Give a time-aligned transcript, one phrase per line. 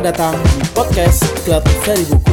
[0.00, 2.32] Selamat datang di podcast Klub Seri Buku.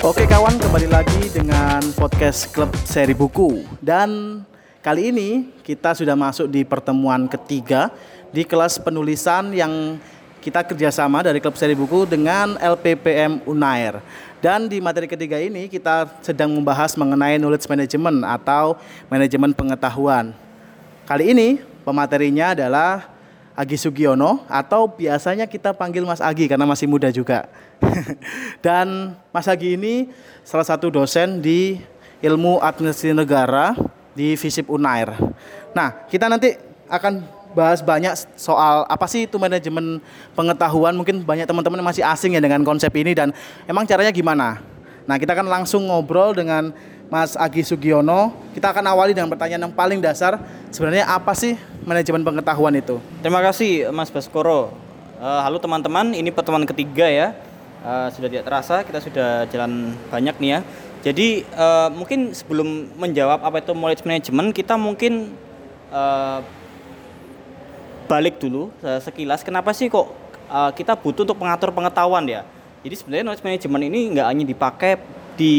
[0.00, 4.40] Oke kawan, kembali lagi dengan podcast Klub Seri Buku Dan
[4.80, 7.92] kali ini kita sudah masuk di pertemuan ketiga
[8.32, 10.00] Di kelas penulisan yang
[10.46, 13.98] kita kerjasama dari Klub Seri Buku dengan LPPM Unair
[14.38, 18.78] Dan di materi ketiga ini kita sedang membahas mengenai knowledge management atau
[19.10, 20.30] manajemen pengetahuan
[21.02, 23.10] Kali ini pematerinya adalah
[23.58, 27.48] Agi Sugiono atau biasanya kita panggil Mas Agi karena masih muda juga.
[28.64, 30.12] Dan Mas Agi ini
[30.44, 31.80] salah satu dosen di
[32.20, 33.72] Ilmu Administrasi Negara
[34.12, 35.16] di FISIP Unair.
[35.72, 36.52] Nah, kita nanti
[36.84, 37.24] akan
[37.56, 40.04] bahas banyak soal apa sih itu manajemen
[40.36, 40.92] pengetahuan.
[40.92, 43.32] Mungkin banyak teman-teman masih asing ya dengan konsep ini dan
[43.64, 44.60] emang caranya gimana.
[45.08, 46.76] Nah, kita akan langsung ngobrol dengan
[47.08, 48.34] Mas Agi Sugiono.
[48.52, 50.36] Kita akan awali dengan pertanyaan yang paling dasar.
[50.68, 53.00] Sebenarnya apa sih manajemen pengetahuan itu?
[53.24, 54.74] Terima kasih Mas Baskoro.
[55.16, 57.32] Uh, halo teman-teman, ini pertemuan ketiga ya.
[57.86, 60.60] Uh, sudah tidak terasa kita sudah jalan banyak nih ya.
[61.06, 65.32] Jadi uh, mungkin sebelum menjawab apa itu knowledge management, kita mungkin
[68.06, 69.42] balik dulu sekilas.
[69.42, 70.08] Kenapa sih kok
[70.48, 72.42] uh, kita butuh untuk mengatur pengetahuan ya?
[72.86, 74.92] Jadi sebenarnya knowledge management ini nggak hanya dipakai
[75.34, 75.54] di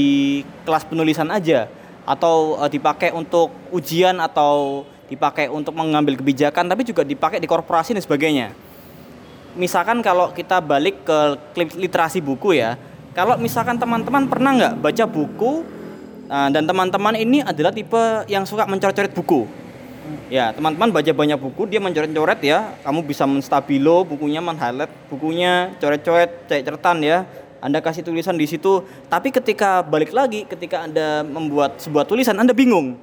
[0.63, 1.67] kelas penulisan aja
[2.07, 7.95] atau uh, dipakai untuk ujian atau dipakai untuk mengambil kebijakan tapi juga dipakai di korporasi
[7.95, 8.55] dan sebagainya.
[9.59, 11.17] Misalkan kalau kita balik ke
[11.57, 12.79] literasi buku ya,
[13.17, 15.65] kalau misalkan teman-teman pernah nggak baca buku
[16.31, 17.99] uh, dan teman-teman ini adalah tipe
[18.31, 19.66] yang suka mencoret-coret buku.
[20.27, 22.75] Ya, teman-teman baca banyak buku, dia mencoret-coret ya.
[22.83, 27.17] Kamu bisa menstabilo bukunya, men-highlight bukunya, coret-coret, cek catatan ya.
[27.57, 28.85] Anda kasih tulisan di situ.
[29.09, 32.99] Tapi ketika balik lagi, ketika Anda membuat sebuah tulisan, Anda bingung.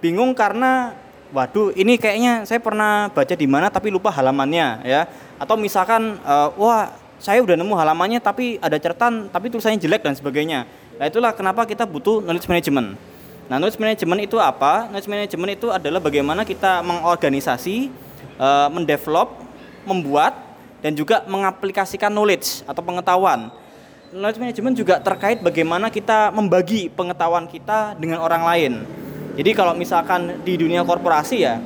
[0.00, 0.96] Bingung karena
[1.34, 5.10] waduh ini kayaknya saya pernah baca di mana tapi lupa halamannya ya
[5.42, 10.14] atau misalkan uh, wah saya udah nemu halamannya tapi ada catatan tapi tulisannya jelek dan
[10.14, 12.94] sebagainya nah itulah kenapa kita butuh knowledge management
[13.46, 14.90] nah knowledge management itu apa?
[14.90, 17.90] Knowledge management itu adalah bagaimana kita mengorganisasi
[18.38, 19.38] uh, mendevelop
[19.86, 20.34] membuat
[20.84, 23.48] dan juga mengaplikasikan knowledge atau pengetahuan.
[24.14, 28.72] Knowledge management juga terkait bagaimana kita membagi pengetahuan kita dengan orang lain.
[29.36, 31.60] Jadi kalau misalkan di dunia korporasi ya,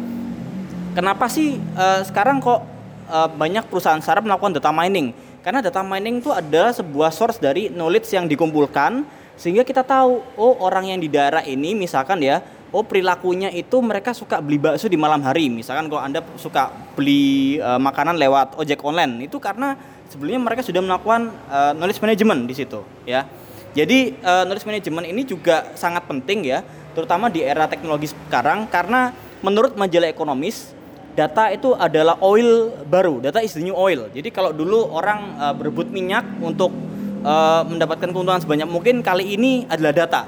[0.96, 2.64] kenapa sih uh, sekarang kok
[3.06, 5.14] uh, banyak perusahaan startup melakukan data mining?
[5.40, 9.06] Karena data mining itu adalah sebuah source dari knowledge yang dikumpulkan
[9.40, 12.44] sehingga kita tahu oh orang yang di daerah ini misalkan ya
[12.76, 15.48] oh perilakunya itu mereka suka beli bakso di malam hari.
[15.48, 19.80] Misalkan kalau anda suka beli uh, makanan lewat ojek online itu karena
[20.12, 23.24] sebelumnya mereka sudah melakukan uh, knowledge management di situ ya.
[23.72, 26.60] Jadi uh, knowledge management ini juga sangat penting ya
[26.92, 30.74] terutama di era teknologi sekarang karena menurut majalah ekonomis
[31.14, 34.04] data itu adalah oil baru data is the new oil.
[34.12, 36.89] Jadi kalau dulu orang uh, berebut minyak untuk
[37.24, 40.22] uh, mendapatkan keuntungan sebanyak mungkin kali ini adalah data.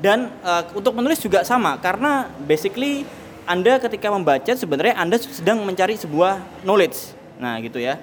[0.00, 3.04] Dan uh, untuk menulis juga sama karena basically
[3.44, 7.12] anda ketika membaca sebenarnya anda sedang mencari sebuah knowledge.
[7.36, 8.00] Nah gitu ya.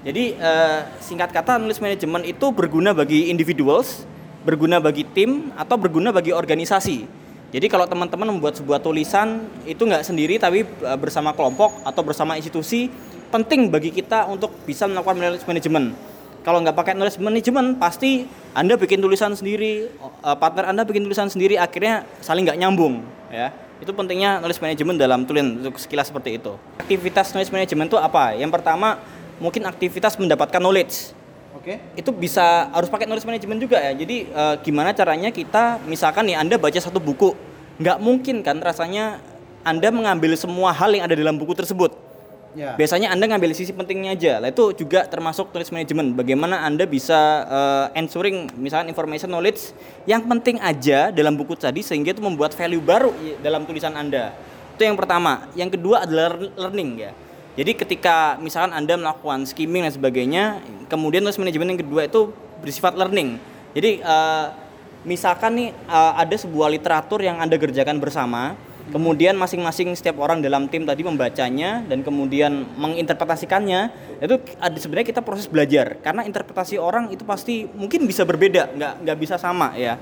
[0.00, 4.06] Jadi uh, singkat kata nulis manajemen itu berguna bagi individuals
[4.40, 7.04] berguna bagi tim atau berguna bagi organisasi.
[7.50, 10.62] Jadi kalau teman-teman membuat sebuah tulisan itu nggak sendiri tapi
[11.02, 12.88] bersama kelompok atau bersama institusi
[13.30, 16.09] penting bagi kita untuk bisa melakukan management.
[16.40, 18.24] Kalau nggak pakai knowledge management pasti
[18.56, 23.52] Anda bikin tulisan sendiri, e, partner Anda bikin tulisan sendiri akhirnya saling nggak nyambung ya.
[23.80, 26.56] Itu pentingnya knowledge management dalam tulisan untuk sekilas seperti itu.
[26.80, 28.32] Aktivitas knowledge management itu apa?
[28.36, 28.96] Yang pertama
[29.40, 31.16] mungkin aktivitas mendapatkan knowledge
[31.60, 31.76] Oke.
[31.76, 32.00] Okay.
[32.00, 33.92] Itu bisa harus pakai knowledge management juga ya.
[33.92, 37.36] Jadi uh, gimana caranya kita misalkan nih Anda baca satu buku,
[37.76, 39.20] nggak mungkin kan rasanya
[39.60, 42.09] Anda mengambil semua hal yang ada dalam buku tersebut.
[42.50, 42.74] Ya.
[42.74, 44.42] Biasanya Anda ngambil sisi pentingnya aja.
[44.42, 46.18] Lah itu juga termasuk knowledge management.
[46.18, 49.70] Bagaimana Anda bisa uh, ensuring misalkan information knowledge
[50.02, 54.34] yang penting aja dalam buku tadi sehingga itu membuat value baru dalam tulisan Anda.
[54.74, 55.46] Itu yang pertama.
[55.54, 57.12] Yang kedua adalah learning ya
[57.58, 60.44] jadi ketika misalkan Anda melakukan skimming dan sebagainya,
[60.86, 62.30] kemudian terus manajemen yang kedua itu
[62.62, 63.42] bersifat learning.
[63.74, 64.54] Jadi uh,
[65.02, 68.54] misalkan nih uh, ada sebuah literatur yang Anda kerjakan bersama,
[68.90, 73.90] kemudian masing-masing setiap orang dalam tim tadi membacanya dan kemudian menginterpretasikannya,
[74.20, 78.92] itu ada sebenarnya kita proses belajar karena interpretasi orang itu pasti mungkin bisa berbeda, nggak
[79.06, 79.96] nggak bisa sama ya.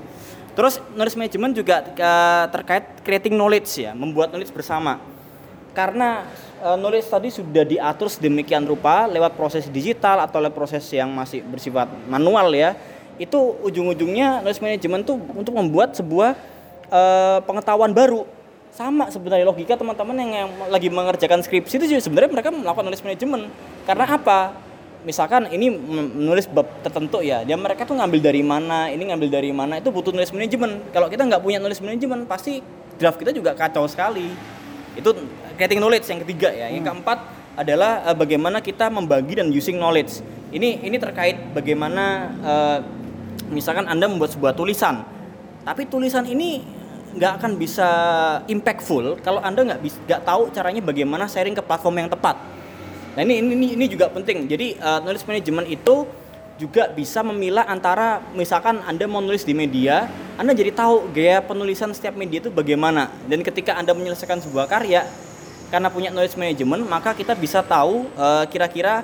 [0.57, 4.99] Terus knowledge management juga uh, terkait creating knowledge ya, membuat knowledge bersama.
[5.71, 6.27] Karena
[6.59, 11.45] uh, knowledge tadi sudah diatur sedemikian rupa lewat proses digital atau lewat proses yang masih
[11.45, 12.75] bersifat manual ya
[13.19, 13.35] itu
[13.67, 16.39] ujung-ujungnya knowledge management tuh untuk membuat sebuah
[16.87, 18.23] uh, pengetahuan baru
[18.73, 23.05] sama sebenarnya logika teman-teman yang, yang lagi mengerjakan skripsi itu juga sebenarnya mereka melakukan knowledge
[23.05, 23.43] management
[23.83, 24.39] karena apa?
[24.99, 29.51] Misalkan ini menulis bab tertentu ya dia mereka tuh ngambil dari mana ini ngambil dari
[29.55, 32.59] mana itu butuh knowledge management kalau kita nggak punya knowledge management pasti
[32.99, 34.27] draft kita juga kacau sekali.
[34.99, 35.15] Itu
[35.55, 36.67] creating knowledge yang ketiga ya.
[36.67, 37.17] Yang keempat
[37.55, 40.19] adalah uh, bagaimana kita membagi dan using knowledge.
[40.51, 42.05] Ini ini terkait bagaimana
[42.43, 42.77] uh,
[43.47, 45.07] misalkan anda membuat sebuah tulisan.
[45.63, 46.78] Tapi tulisan ini
[47.15, 47.89] nggak akan bisa
[48.45, 52.37] impactful kalau anda nggak bisa tahu caranya bagaimana sharing ke platform yang tepat
[53.19, 54.47] Nah ini ini ini juga penting.
[54.47, 56.07] Jadi uh, knowledge management itu
[56.55, 60.07] juga bisa memilah antara misalkan Anda mau nulis di media,
[60.39, 63.11] Anda jadi tahu gaya penulisan setiap media itu bagaimana.
[63.27, 65.03] Dan ketika Anda menyelesaikan sebuah karya
[65.67, 69.03] karena punya knowledge management, maka kita bisa tahu uh, kira-kira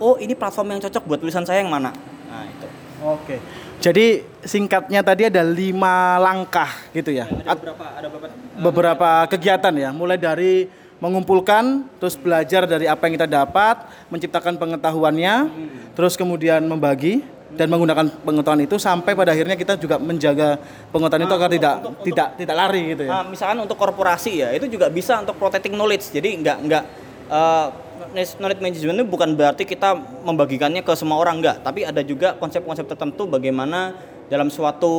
[0.00, 1.92] oh ini platform yang cocok buat tulisan saya yang mana.
[2.28, 2.66] Nah, itu.
[3.04, 3.36] Oke.
[3.84, 7.28] Jadi singkatnya tadi ada lima langkah gitu ya.
[7.28, 10.64] Ada beberapa ada beberapa beberapa kegiatan ya, mulai dari
[11.04, 15.34] mengumpulkan, terus belajar dari apa yang kita dapat, menciptakan pengetahuannya,
[15.92, 17.20] terus kemudian membagi
[17.52, 20.56] dan menggunakan pengetahuan itu sampai pada akhirnya kita juga menjaga
[20.88, 23.12] pengetahuan itu agar untuk- tidak untuk- tidak tidak lari gitu ya.
[23.20, 26.08] Nah, misalkan untuk korporasi ya, itu juga bisa untuk protecting knowledge.
[26.08, 26.84] Jadi nggak nggak
[27.28, 27.66] uh,
[28.14, 32.86] knowledge management itu bukan berarti kita membagikannya ke semua orang nggak, tapi ada juga konsep-konsep
[32.86, 33.94] tertentu bagaimana
[34.28, 34.92] dalam suatu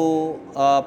[0.53, 0.83] uh,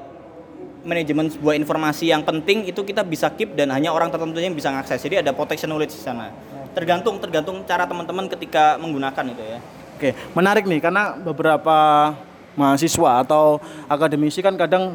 [0.87, 4.70] manajemen sebuah informasi yang penting itu kita bisa keep dan hanya orang tertentu yang bisa
[4.70, 5.02] mengakses.
[5.02, 6.31] Jadi ada protection knowledge di sana.
[6.72, 9.58] Tergantung tergantung cara teman-teman ketika menggunakan itu ya.
[9.99, 12.14] Oke, menarik nih karena beberapa
[12.55, 13.58] mahasiswa atau
[13.90, 14.94] akademisi kan kadang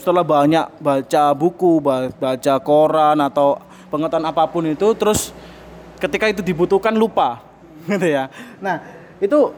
[0.00, 3.60] setelah banyak baca buku, ba- baca koran atau
[3.92, 5.30] pengetahuan apa pun itu terus
[5.98, 7.42] ketika itu dibutuhkan lupa
[7.90, 8.30] gitu ya.
[8.58, 8.80] Nah,
[9.20, 9.52] itu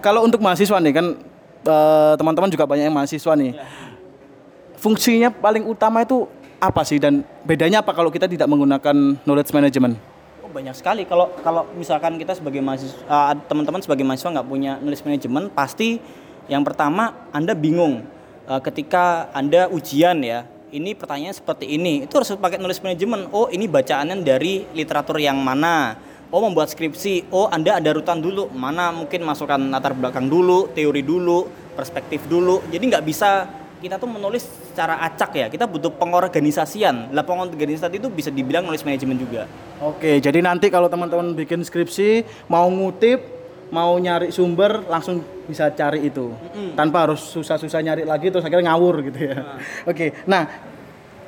[0.00, 1.06] kalau untuk mahasiswa nih kan
[1.64, 3.52] eh, teman-teman juga banyak yang mahasiswa nih.
[4.80, 6.24] Fungsinya paling utama itu
[6.60, 9.96] apa sih dan bedanya apa kalau kita tidak menggunakan knowledge management?
[10.44, 14.76] Oh, banyak sekali kalau kalau misalkan kita sebagai mahasiswa uh, teman-teman sebagai mahasiswa nggak punya
[14.80, 16.00] knowledge management pasti
[16.48, 18.04] yang pertama anda bingung
[18.44, 22.06] uh, ketika anda ujian ya ini pertanyaan seperti ini.
[22.06, 25.98] Itu harus pakai knowledge management oh ini bacaannya dari literatur yang mana?
[26.30, 27.30] Oh membuat skripsi.
[27.34, 28.48] Oh anda ada rutan dulu.
[28.54, 32.62] Mana mungkin masukkan latar belakang dulu teori dulu perspektif dulu.
[32.70, 33.50] Jadi nggak bisa
[33.80, 35.46] kita tuh menulis secara acak ya.
[35.50, 37.10] Kita butuh pengorganisasian.
[37.10, 39.42] Lah pengorganisasi itu bisa dibilang knowledge management juga.
[39.80, 43.24] Oke, jadi nanti kalau teman-teman bikin skripsi, mau ngutip,
[43.72, 46.30] mau nyari sumber, langsung bisa cari itu.
[46.78, 49.58] Tanpa harus susah-susah nyari lagi terus akhirnya ngawur gitu ya.
[49.90, 50.46] Oke, nah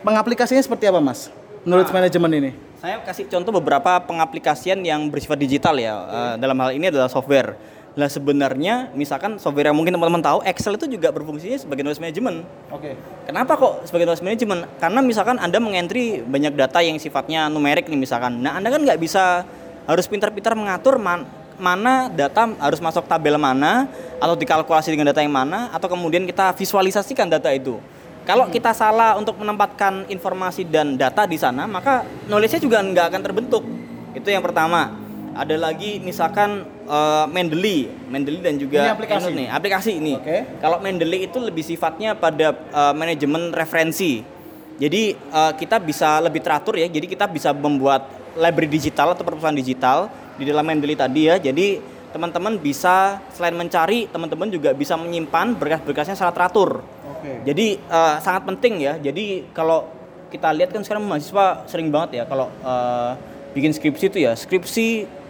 [0.01, 1.29] pengaplikasinya seperti apa mas?
[1.63, 2.51] Knowledge management ini?
[2.83, 5.95] Saya kasih contoh beberapa pengaplikasian yang bersifat digital ya.
[5.95, 7.55] Eh, dalam hal ini adalah software.
[7.93, 12.43] Lah sebenarnya misalkan software yang mungkin teman-teman tahu Excel itu juga berfungsinya sebagai knowledge management.
[12.73, 12.97] Oke.
[13.29, 14.65] Kenapa kok sebagai knowledge management?
[14.81, 18.41] Karena misalkan Anda mengentry banyak data yang sifatnya numerik nih misalkan.
[18.41, 19.45] Nah, Anda kan nggak bisa
[19.87, 21.29] harus pintar-pintar mengatur man-
[21.63, 23.87] mana data harus masuk tabel mana
[24.19, 27.79] atau dikalkulasi dengan data yang mana atau kemudian kita visualisasikan data itu.
[28.23, 33.23] Kalau kita salah untuk menempatkan informasi dan data di sana, maka knowledge-nya juga nggak akan
[33.23, 33.63] terbentuk.
[34.15, 34.95] Itu yang pertama.
[35.33, 39.31] Ada lagi misalkan eh, Mendeley, Mendeley dan juga Ini aplikasi?
[39.33, 40.15] Nih, aplikasi ini.
[40.21, 40.45] Oke.
[40.61, 44.23] Kalau Mendeley itu lebih sifatnya pada uh, manajemen referensi.
[44.77, 46.87] Jadi uh, kita bisa lebih teratur ya.
[46.87, 51.37] Jadi kita bisa membuat library digital atau perpustakaan digital di dalam Mendeley tadi ya.
[51.37, 51.81] Jadi
[52.13, 56.85] teman-teman bisa selain mencari, teman-teman juga bisa menyimpan berkas-berkasnya secara teratur.
[57.09, 57.41] Oke.
[57.49, 59.01] Jadi uh, sangat penting ya.
[59.01, 59.89] Jadi kalau
[60.29, 63.13] kita lihat kan sekarang mahasiswa sering banget ya kalau uh,
[63.53, 65.21] bikin skripsi itu ya skripsi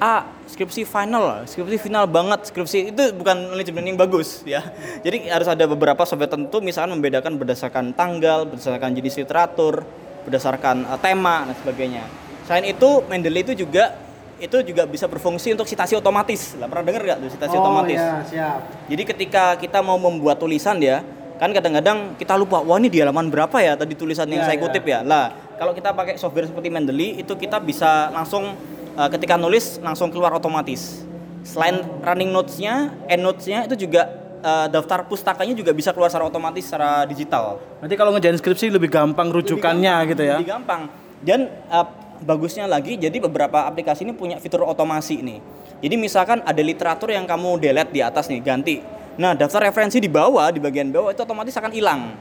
[0.00, 4.64] A, skripsi final, skripsi final banget, skripsi itu bukan manajemen yang bagus ya.
[5.04, 9.84] Jadi harus ada beberapa software tentu, misalkan membedakan berdasarkan tanggal, berdasarkan jenis literatur,
[10.24, 12.08] berdasarkan uh, tema dan sebagainya.
[12.50, 13.94] Selain itu, Mendeley itu juga
[14.42, 16.58] itu juga bisa berfungsi untuk citasi otomatis.
[16.58, 17.94] Lah pernah dengar nggak tuh citasi otomatis?
[18.02, 18.58] Oh, siap.
[18.90, 21.06] Jadi ketika kita mau membuat tulisan ya,
[21.38, 24.58] kan kadang-kadang kita lupa, wah ini di halaman berapa ya tadi tulisan yang Ya, saya
[24.58, 24.62] ya.
[24.66, 25.06] kutip ya.
[25.06, 25.30] Lah,
[25.62, 28.58] kalau kita pakai software seperti Mendeley itu kita bisa langsung
[28.98, 31.06] uh, ketika nulis langsung keluar otomatis.
[31.46, 34.10] Selain running notes-nya, end notes-nya itu juga
[34.42, 37.62] uh, daftar pustakanya juga bisa keluar secara otomatis secara digital.
[37.78, 40.42] Nanti kalau ngejain skripsi lebih gampang rujukannya gitu ya.
[40.42, 40.90] Lebih gampang.
[41.22, 45.38] Dan uh, bagusnya lagi jadi beberapa aplikasi ini punya fitur otomasi nih.
[45.80, 48.84] Jadi misalkan ada literatur yang kamu delete di atas nih, ganti.
[49.16, 52.12] Nah, daftar referensi di bawah, di bagian bawah itu otomatis akan hilang.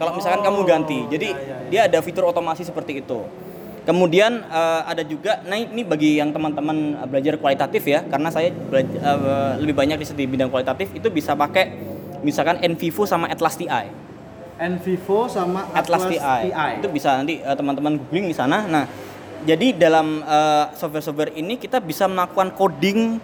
[0.00, 0.98] Kalau misalkan kamu ganti.
[1.12, 1.28] Jadi
[1.68, 3.20] dia ada fitur otomasi seperti itu.
[3.84, 8.48] Kemudian eh, ada juga, nah ini bagi yang teman-teman eh, belajar kualitatif ya, karena saya
[8.48, 11.76] belaj- eh, lebih banyak di di bidang kualitatif itu bisa pakai
[12.24, 14.04] misalkan NVivo sama Atlas TI.
[14.54, 16.54] Envivo sama Atlas, TI.
[16.78, 18.62] Itu bisa nanti uh, teman-teman googling di sana.
[18.70, 18.86] Nah,
[19.44, 23.20] jadi dalam uh, software-software ini kita bisa melakukan coding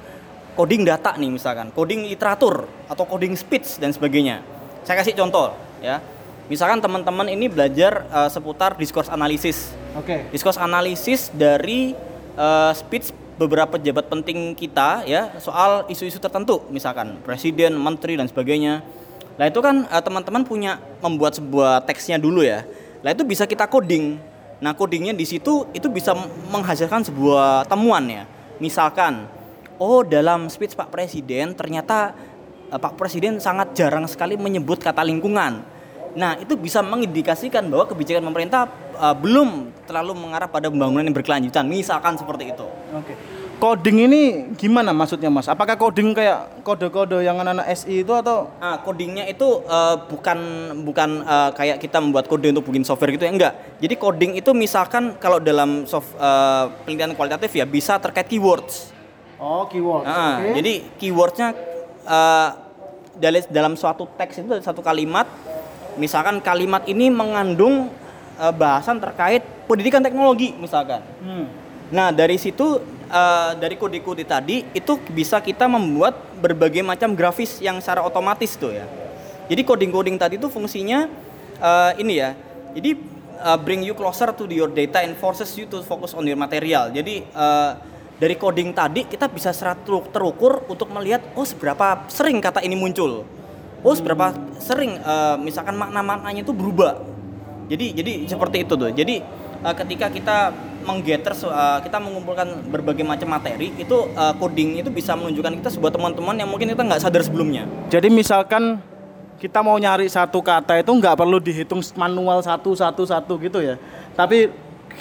[0.52, 4.44] coding data nih misalkan, coding literatur atau coding speech dan sebagainya.
[4.84, 6.04] Saya kasih contoh ya.
[6.50, 9.72] Misalkan teman-teman ini belajar uh, seputar discourse analysis.
[9.94, 10.04] Oke.
[10.04, 10.20] Okay.
[10.34, 11.94] Discourse analysis dari
[12.34, 18.84] uh, speech beberapa pejabat penting kita ya soal isu-isu tertentu, misalkan presiden, menteri dan sebagainya.
[19.40, 22.66] Nah itu kan uh, teman-teman punya membuat sebuah teksnya dulu ya.
[23.00, 24.20] Nah itu bisa kita coding.
[24.60, 26.12] Nah codingnya di situ itu bisa
[26.52, 28.24] menghasilkan sebuah temuan ya.
[28.60, 29.24] Misalkan,
[29.80, 32.12] oh dalam speech Pak Presiden ternyata
[32.68, 35.80] uh, Pak Presiden sangat jarang sekali menyebut kata lingkungan
[36.18, 38.66] Nah, itu bisa mengindikasikan bahwa kebijakan pemerintah
[38.98, 42.66] uh, belum terlalu mengarah pada pembangunan yang berkelanjutan, misalkan seperti itu.
[42.90, 43.14] Oke.
[43.60, 44.22] Coding ini
[44.56, 45.44] gimana maksudnya, Mas?
[45.44, 50.38] Apakah coding kayak kode-kode yang anak-anak SI itu atau Ah, codingnya itu uh, bukan
[50.80, 53.52] bukan uh, kayak kita membuat kode untuk bikin software gitu ya, enggak.
[53.84, 58.96] Jadi coding itu misalkan kalau dalam soft uh, penelitian kualitatif ya bisa terkait keywords.
[59.36, 60.08] Oh, keywords.
[60.08, 60.56] Nah, okay.
[60.56, 61.48] jadi keywordsnya
[62.08, 62.56] uh,
[63.52, 65.28] dalam suatu teks itu satu kalimat
[66.00, 67.92] misalkan kalimat ini mengandung
[68.40, 71.04] uh, bahasan terkait pendidikan teknologi misalkan.
[71.20, 71.44] Hmm.
[71.92, 77.82] Nah dari situ uh, dari kode-kode tadi itu bisa kita membuat berbagai macam grafis yang
[77.82, 78.86] secara otomatis tuh ya.
[79.50, 81.10] Jadi coding-coding tadi itu fungsinya
[81.58, 82.38] uh, ini ya.
[82.72, 82.96] Jadi
[83.42, 86.88] uh, bring you closer to your data and forces you to focus on your material.
[86.94, 87.74] Jadi uh,
[88.20, 93.24] dari coding tadi kita bisa serat terukur untuk melihat oh seberapa sering kata ini muncul
[93.80, 97.00] oh seberapa sering uh, misalkan makna-maknanya itu berubah
[97.72, 99.24] jadi jadi seperti itu tuh jadi
[99.64, 100.36] uh, ketika kita
[100.86, 105.92] menggetter uh, kita mengumpulkan berbagai macam materi itu uh, coding itu bisa menunjukkan kita sebuah
[105.92, 108.80] teman-teman yang mungkin kita nggak sadar sebelumnya jadi misalkan
[109.40, 113.80] kita mau nyari satu kata itu nggak perlu dihitung manual satu satu satu gitu ya
[114.16, 114.52] tapi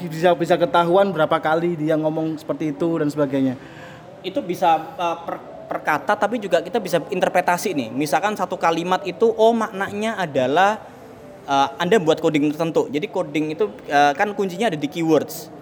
[0.08, 3.60] bisa bisa ketahuan berapa kali dia ngomong seperti itu dan sebagainya
[4.24, 7.94] itu bisa uh, per per kata tapi juga kita bisa interpretasi nih.
[7.94, 10.82] Misalkan satu kalimat itu oh maknanya adalah
[11.46, 12.90] uh, Anda buat coding tertentu.
[12.90, 15.54] Jadi coding itu uh, kan kuncinya ada di keywords.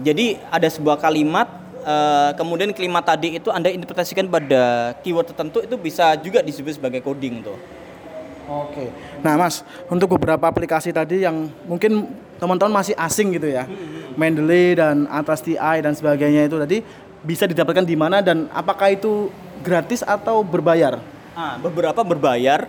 [0.00, 5.76] Jadi ada sebuah kalimat uh, kemudian kalimat tadi itu Anda interpretasikan pada keyword tertentu itu
[5.76, 7.58] bisa juga disebut sebagai coding tuh.
[8.50, 8.90] Oke.
[9.22, 12.10] Nah, Mas, untuk beberapa aplikasi tadi yang mungkin
[12.42, 13.62] teman-teman masih asing gitu ya.
[13.62, 14.18] Hmm.
[14.18, 16.82] Mendeley dan Atlas TI dan sebagainya itu tadi
[17.22, 19.30] bisa didapatkan di mana dan apakah itu
[19.62, 20.98] gratis atau berbayar?
[21.38, 22.66] Ah, beberapa berbayar,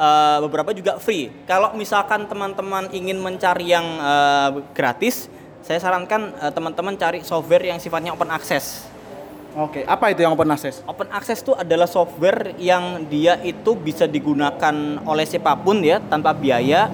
[0.00, 1.28] uh, beberapa juga free.
[1.44, 5.28] Kalau misalkan teman-teman ingin mencari yang uh, gratis,
[5.68, 8.88] saya sarankan uh, teman-teman cari software yang sifatnya open access.
[9.52, 10.80] Oke, apa itu yang open access?
[10.88, 14.72] Open access itu adalah software yang dia itu bisa digunakan
[15.04, 16.88] oleh siapa pun ya tanpa biaya.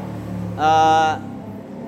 [0.58, 1.14] Uh,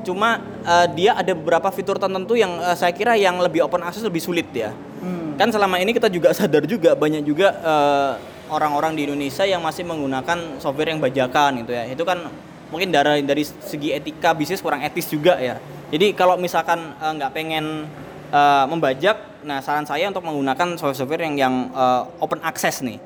[0.06, 4.06] cuma uh, dia ada beberapa fitur tertentu yang uh, saya kira yang lebih open access
[4.06, 4.70] lebih sulit ya.
[5.02, 5.34] Hmm.
[5.34, 8.12] Kan selama ini kita juga sadar juga banyak juga eh,
[8.46, 11.84] orang-orang di Indonesia yang masih menggunakan software yang bajakan gitu ya.
[11.90, 12.30] Itu kan
[12.70, 15.58] mungkin dari dari segi etika bisnis kurang etis juga ya.
[15.87, 17.87] Jadi kalau misalkan uh, nggak pengen
[18.35, 22.99] uh, membajak, nah saran saya untuk menggunakan software-software yang yang uh, open access nih.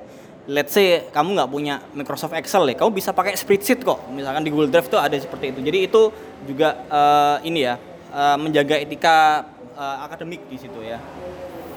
[0.49, 4.09] Let's say kamu nggak punya Microsoft Excel ya, kamu bisa pakai spreadsheet kok.
[4.11, 5.61] Misalkan di Google Drive tuh ada seperti itu.
[5.61, 6.02] Jadi itu
[6.49, 7.76] juga uh, ini ya
[8.11, 9.45] uh, menjaga etika
[9.76, 10.97] uh, akademik di situ ya.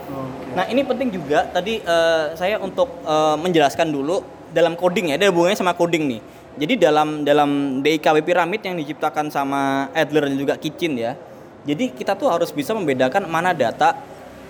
[0.03, 0.55] Okay.
[0.55, 4.23] Nah ini penting juga tadi uh, saya untuk uh, menjelaskan dulu
[4.55, 6.21] dalam coding ya, ada hubungannya sama coding nih.
[6.53, 11.17] Jadi dalam dalam DIKW piramid yang diciptakan sama Adler dan juga Kitchen ya.
[11.63, 13.97] Jadi kita tuh harus bisa membedakan mana data,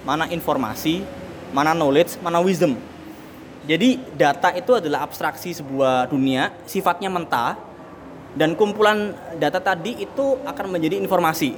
[0.03, 1.05] mana informasi,
[1.55, 2.75] mana knowledge, mana wisdom.
[3.63, 7.55] Jadi data itu adalah abstraksi sebuah dunia, sifatnya mentah,
[8.35, 11.55] dan kumpulan data tadi itu akan menjadi informasi.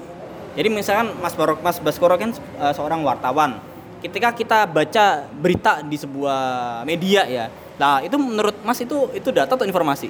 [0.53, 3.57] Jadi misalkan Mas Barok, Mas Baskoro kan uh, seorang wartawan,
[4.05, 6.39] ketika kita baca berita di sebuah
[6.85, 10.07] media ya nah itu menurut mas itu itu data atau informasi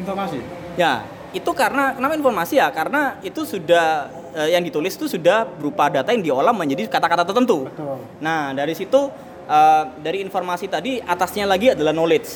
[0.00, 0.38] informasi?
[0.74, 2.70] Ya itu karena kenapa informasi ya?
[2.70, 4.06] Karena itu sudah
[4.38, 7.66] eh, yang ditulis itu sudah berupa data yang diolah menjadi kata-kata tertentu.
[7.66, 7.98] Betul.
[8.22, 9.10] nah dari situ
[9.50, 12.30] eh, dari informasi tadi atasnya lagi adalah knowledge.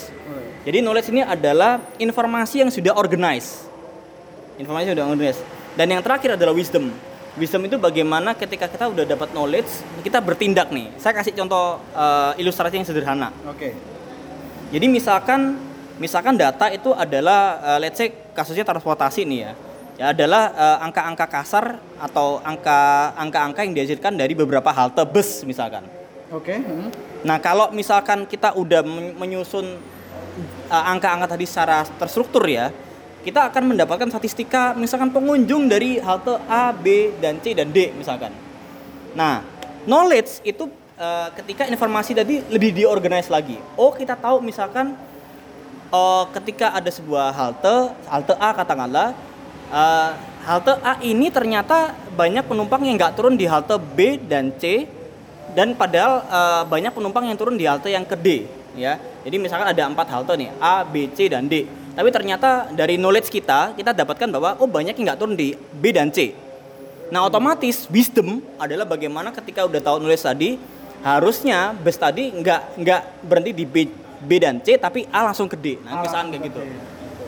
[0.67, 3.71] Jadi knowledge ini adalah informasi yang sudah organized.
[4.59, 5.43] Informasi yang sudah organized.
[5.79, 6.91] Dan yang terakhir adalah wisdom.
[7.39, 9.71] Wisdom itu bagaimana ketika kita udah dapat knowledge
[10.03, 10.91] kita bertindak nih.
[10.99, 13.31] Saya kasih contoh uh, ilustrasi yang sederhana.
[13.47, 13.71] Oke.
[13.71, 13.73] Okay.
[14.75, 15.68] jadi misalkan
[15.99, 19.53] misalkan data itu adalah uh, let's say kasusnya transportasi nih ya
[19.99, 25.83] ya adalah uh, angka-angka kasar atau angka angka-angka yang dihasilkan dari beberapa halte bus misalkan
[26.31, 26.63] oke okay.
[26.63, 26.89] hmm.
[27.27, 28.87] nah kalau misalkan kita udah
[29.19, 29.75] menyusun
[30.71, 32.71] angka-angka uh, tadi secara terstruktur ya
[33.27, 38.33] kita akan mendapatkan statistika misalkan pengunjung dari halte A, B, dan C dan D misalkan.
[39.13, 39.45] Nah,
[39.85, 43.61] knowledge itu uh, ketika informasi tadi lebih diorganize lagi.
[43.75, 44.95] Oh, kita tahu misalkan
[45.91, 49.17] uh, ketika ada sebuah halte, halte A katakanlah,
[49.73, 50.11] uh,
[50.45, 54.89] halte A ini ternyata banyak penumpang yang nggak turun di halte B dan C,
[55.53, 59.01] dan padahal uh, banyak penumpang yang turun di halte yang ke D, ya.
[59.25, 63.27] Jadi misalkan ada empat halte nih, A, B, C, dan D tapi ternyata dari knowledge
[63.27, 66.31] kita, kita dapatkan bahwa oh banyak yang nggak turun di B dan C.
[67.11, 70.63] Nah otomatis wisdom adalah bagaimana ketika udah tahu knowledge tadi,
[71.03, 73.91] harusnya bus tadi nggak nggak berhenti di B,
[74.23, 75.79] B dan C, tapi A langsung ke D.
[75.83, 76.61] Nah misalnya kayak gitu.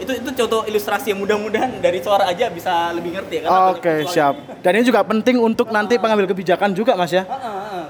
[0.00, 3.49] Itu itu contoh ilustrasi yang mudah-mudahan dari suara aja bisa lebih ngerti ya.
[3.68, 4.35] Oke okay, siap.
[4.64, 7.28] Dan ini juga penting untuk nanti pengambil kebijakan juga mas ya.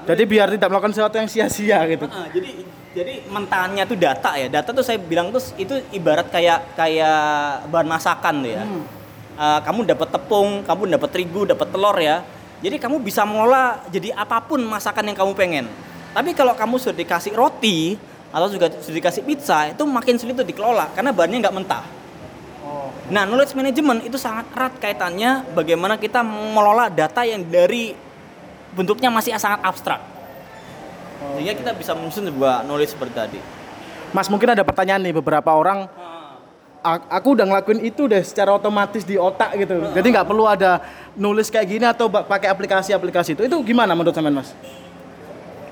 [0.03, 2.05] Jadi biar tidak melakukan sesuatu yang sia-sia gitu.
[2.09, 2.51] jadi
[2.91, 4.51] jadi mentannya tuh data ya.
[4.51, 8.63] Data tuh saya bilang tuh itu ibarat kayak kayak bahan masakan tuh ya.
[8.67, 8.83] Hmm.
[9.41, 12.27] Uh, kamu dapat tepung, kamu dapat terigu, dapat telur ya.
[12.59, 15.65] Jadi kamu bisa mengolah jadi apa pun masakan yang kamu pengen.
[16.11, 17.95] Tapi kalau kamu sudah dikasih roti
[18.31, 21.83] atau juga sudah dikasih pizza itu makin sulit tuh dikelola karena bahannya nggak mentah.
[22.63, 22.87] Oh.
[23.11, 27.91] Nah, knowledge management itu sangat erat kaitannya bagaimana kita mengelola data yang dari
[28.71, 29.99] bentuknya masih sangat abstrak.
[31.37, 33.39] Sehingga kita bisa menyusun sebuah knowledge seperti tadi.
[34.15, 35.85] Mas mungkin ada pertanyaan nih beberapa orang.
[37.13, 39.93] Aku udah ngelakuin itu deh secara otomatis di otak gitu.
[39.93, 40.81] Jadi nggak perlu ada
[41.13, 43.41] nulis kayak gini atau pakai aplikasi-aplikasi itu.
[43.45, 44.49] Itu gimana menurut teman mas?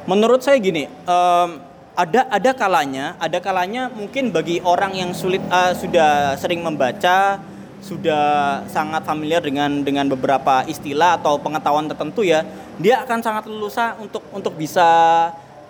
[0.05, 1.68] Menurut saya gini um,
[1.99, 7.43] ada ada kalanya ada kalanya mungkin bagi orang yang sulit uh, sudah sering membaca
[7.83, 12.47] sudah sangat familiar dengan dengan beberapa istilah atau pengetahuan tertentu ya
[12.79, 14.87] dia akan sangat leluasa untuk untuk bisa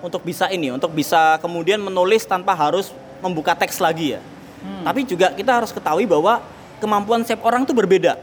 [0.05, 4.21] untuk bisa ini untuk bisa kemudian menulis tanpa harus membuka teks lagi ya.
[4.59, 4.83] Hmm.
[4.87, 6.43] Tapi juga kita harus ketahui bahwa
[6.79, 8.19] kemampuan setiap orang itu berbeda.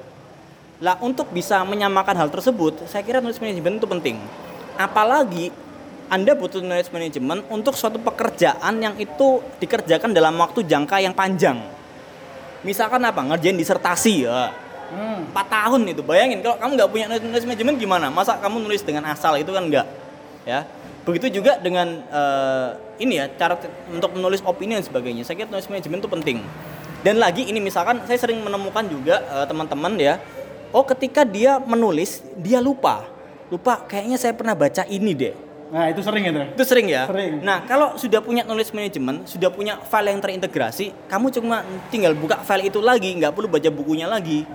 [0.80, 4.16] Lah untuk bisa menyamakan hal tersebut, saya kira knowledge management itu penting.
[4.76, 5.48] Apalagi
[6.06, 11.58] Anda butuh knowledge management untuk suatu pekerjaan yang itu dikerjakan dalam waktu jangka yang panjang.
[12.62, 13.22] Misalkan apa?
[13.22, 15.26] Ngerjain disertasi ya Hmm.
[15.34, 16.02] 4 tahun itu.
[16.06, 18.06] Bayangin kalau kamu nggak punya nulis manajemen gimana?
[18.06, 19.86] Masa kamu nulis dengan asal itu kan enggak.
[20.46, 20.62] Ya.
[21.02, 23.58] Begitu juga dengan uh, ini ya cara
[23.90, 25.22] untuk menulis opini dan sebagainya.
[25.26, 26.38] Saya kira nulis manajemen itu penting.
[27.02, 30.18] Dan lagi ini misalkan saya sering menemukan juga uh, teman-teman ya,
[30.74, 33.06] oh ketika dia menulis dia lupa.
[33.46, 35.45] Lupa kayaknya saya pernah baca ini deh.
[35.66, 36.42] Nah, itu sering itu.
[36.54, 37.10] Itu sering ya?
[37.10, 37.42] Sering.
[37.42, 42.38] Nah, kalau sudah punya knowledge management, sudah punya file yang terintegrasi, kamu cuma tinggal buka
[42.46, 44.46] file itu lagi, nggak perlu baca bukunya lagi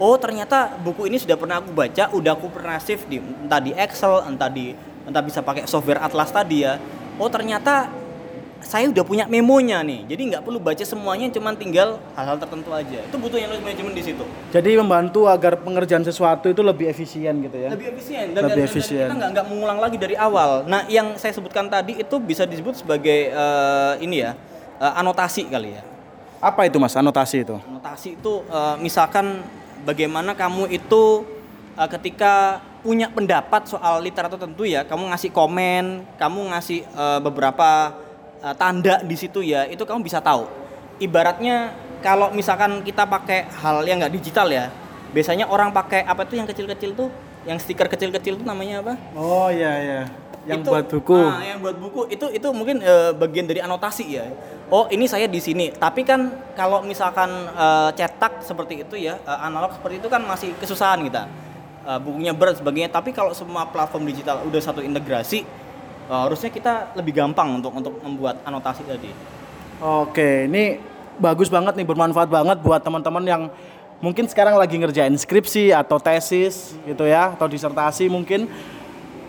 [0.00, 3.76] oh ternyata buku ini sudah pernah aku baca, udah aku pernah save di entah di
[3.76, 4.72] Excel, entah di
[5.04, 6.80] entah bisa pakai software Atlas tadi ya.
[7.20, 7.92] Oh ternyata
[8.60, 13.00] saya udah punya memonya nih, jadi nggak perlu baca semuanya, cuma tinggal hal-hal tertentu aja.
[13.02, 14.24] Itu butuh knowledge management di situ.
[14.52, 17.68] Jadi membantu agar pengerjaan sesuatu itu lebih efisien gitu ya?
[17.72, 19.06] Lebih efisien dan, lebih dan, efisien.
[19.06, 20.64] dan kita nggak nggak mengulang lagi dari awal.
[20.68, 24.36] Nah, yang saya sebutkan tadi itu bisa disebut sebagai uh, ini ya
[24.78, 25.82] uh, anotasi kali ya.
[26.40, 27.56] Apa itu mas anotasi itu?
[27.68, 29.44] Anotasi itu uh, misalkan
[29.84, 31.28] bagaimana kamu itu
[31.76, 37.92] uh, ketika punya pendapat soal literatur tentu ya, kamu ngasih komen, kamu ngasih uh, beberapa
[38.40, 40.48] uh, tanda di situ ya, itu kamu bisa tahu.
[41.00, 41.72] Ibaratnya
[42.04, 44.68] kalau misalkan kita pakai hal yang nggak digital ya,
[45.12, 47.08] biasanya orang pakai apa tuh yang kecil-kecil tuh,
[47.48, 48.94] yang stiker kecil-kecil tuh namanya apa?
[49.16, 50.02] Oh iya iya
[50.48, 51.20] yang itu, buat buku.
[51.20, 54.26] Nah, yang buat buku itu itu mungkin uh, bagian dari anotasi ya.
[54.70, 55.74] Oh, ini saya di sini.
[55.74, 60.54] Tapi kan kalau misalkan uh, cetak seperti itu ya, uh, analog seperti itu kan masih
[60.56, 61.26] kesusahan kita.
[61.84, 62.88] Uh, bukunya berat sebagainya.
[62.88, 65.44] Tapi kalau semua platform digital udah satu integrasi,
[66.10, 69.14] uh, harusnya kita lebih gampang untuk untuk membuat anotasi tadi.
[69.80, 70.82] Oke, ini
[71.16, 73.42] bagus banget nih, bermanfaat banget buat teman-teman yang
[74.02, 78.50] mungkin sekarang lagi ngerjain skripsi atau tesis gitu ya, atau disertasi mungkin.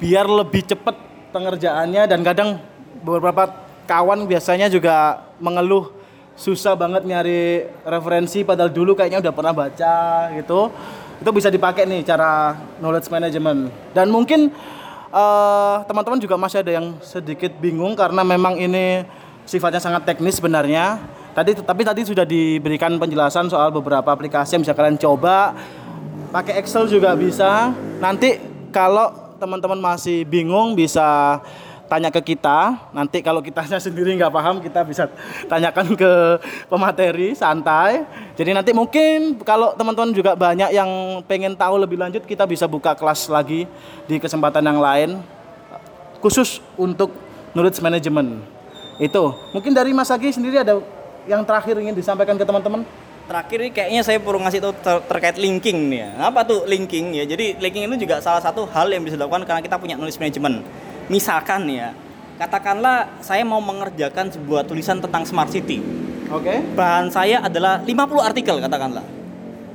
[0.02, 0.98] Biar lebih cepat
[1.30, 2.58] pengerjaannya dan kadang
[3.06, 3.54] beberapa
[3.86, 5.94] kawan biasanya juga mengeluh
[6.34, 9.96] susah banget nyari referensi padahal dulu kayaknya udah pernah baca
[10.34, 10.74] gitu.
[11.22, 13.70] Itu bisa dipakai nih cara knowledge management.
[13.94, 14.50] Dan mungkin
[15.12, 19.06] uh, teman-teman juga masih ada yang sedikit bingung karena memang ini
[19.46, 20.98] sifatnya sangat teknis sebenarnya.
[21.32, 25.56] Tadi tapi tadi sudah diberikan penjelasan soal beberapa aplikasi yang bisa kalian coba.
[26.32, 27.72] Pakai Excel juga bisa.
[28.00, 28.40] Nanti
[28.72, 31.40] kalau teman-teman masih bingung bisa
[31.92, 32.88] tanya ke kita.
[32.96, 35.12] Nanti kalau kitanya sendiri nggak paham, kita bisa
[35.52, 36.12] tanyakan ke
[36.72, 38.08] pemateri santai.
[38.40, 40.88] Jadi nanti mungkin kalau teman-teman juga banyak yang
[41.28, 43.68] pengen tahu lebih lanjut, kita bisa buka kelas lagi
[44.08, 45.20] di kesempatan yang lain
[46.24, 47.12] khusus untuk
[47.52, 48.40] knowledge management.
[48.96, 49.36] Itu.
[49.52, 50.80] Mungkin dari Mas Agi sendiri ada
[51.28, 52.88] yang terakhir ingin disampaikan ke teman-teman?
[53.32, 56.10] terakhir ini kayaknya saya perlu ngasih tahu ter- terkait linking nih ya.
[56.28, 57.24] Apa tuh linking ya?
[57.24, 60.68] Jadi linking itu juga salah satu hal yang bisa dilakukan karena kita punya knowledge management.
[61.12, 61.92] Misalkan ya,
[62.40, 65.84] katakanlah saya mau mengerjakan sebuah tulisan tentang smart city.
[66.32, 66.64] Oke.
[66.72, 69.04] Bahan saya adalah 50 artikel katakanlah.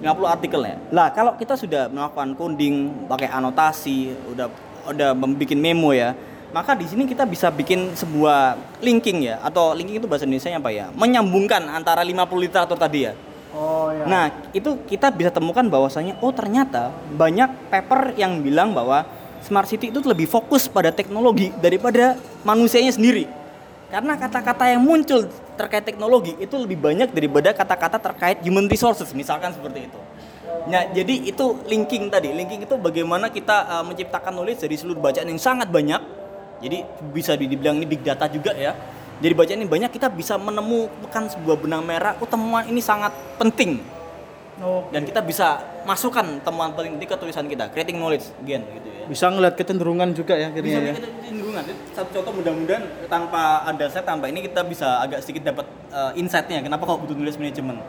[0.00, 0.80] 50 artikel ya.
[0.88, 4.48] Lah, kalau kita sudah melakukan coding, pakai anotasi, udah
[4.88, 6.16] udah membuat memo ya,
[6.56, 10.72] maka di sini kita bisa bikin sebuah linking ya atau linking itu bahasa Indonesia apa
[10.72, 10.88] ya?
[10.96, 13.12] Menyambungkan antara 50 literatur tadi ya.
[13.52, 14.08] Oh ya.
[14.08, 14.24] Nah,
[14.56, 19.04] itu kita bisa temukan bahwasanya oh ternyata banyak paper yang bilang bahwa
[19.46, 23.30] smart city itu lebih fokus pada teknologi daripada manusianya sendiri.
[23.86, 29.54] Karena kata-kata yang muncul terkait teknologi itu lebih banyak daripada kata-kata terkait human resources, misalkan
[29.54, 30.00] seperti itu.
[30.66, 32.34] Nah, jadi itu linking tadi.
[32.34, 36.02] Linking itu bagaimana kita uh, menciptakan knowledge dari seluruh bacaan yang sangat banyak.
[36.58, 36.82] Jadi
[37.14, 38.74] bisa dibilang ini big data juga ya.
[39.22, 42.18] Jadi bacaan ini banyak kita bisa menemukan sebuah benang merah.
[42.18, 43.78] Oh, temuan ini sangat penting
[44.56, 48.88] Oh, dan kita bisa masukkan temuan penting itu ke tulisan kita creating knowledge again gitu
[48.88, 50.94] ya bisa ngeliat kecenderungan juga ya bisa akhirnya ya.
[50.96, 55.52] kita cenderungan Itu satu contoh mudah-mudahan tanpa ada set tanpa ini kita bisa agak sedikit
[55.52, 57.84] dapat uh, insightnya kenapa kok butuh knowledge management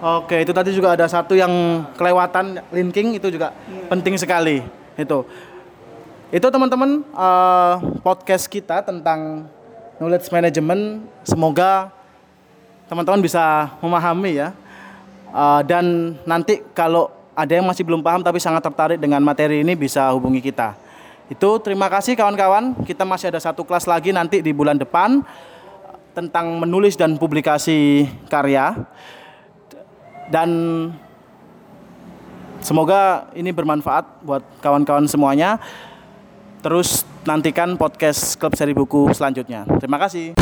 [0.00, 3.52] Oke, itu tadi juga ada satu yang kelewatan linking itu juga
[3.92, 4.64] penting sekali.
[4.96, 5.28] Itu.
[6.32, 9.44] Itu teman-teman eh, podcast kita tentang
[10.00, 11.04] knowledge management.
[11.20, 11.92] Semoga
[12.88, 14.56] teman-teman bisa memahami ya.
[15.30, 19.78] Eh, dan nanti kalau ada yang masih belum paham tapi sangat tertarik dengan materi ini
[19.78, 20.74] bisa hubungi kita.
[21.30, 22.82] Itu terima kasih kawan-kawan.
[22.82, 25.22] Kita masih ada satu kelas lagi nanti di bulan depan
[26.10, 28.74] tentang menulis dan publikasi karya
[30.26, 30.50] dan
[32.58, 35.62] semoga ini bermanfaat buat kawan-kawan semuanya.
[36.60, 39.64] Terus nantikan podcast Klub Seri Buku selanjutnya.
[39.78, 40.39] Terima kasih.